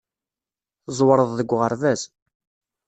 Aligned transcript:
Tẓewreḍ 0.85 1.29
deg 1.35 1.49
uɣerbaz. 1.55 2.01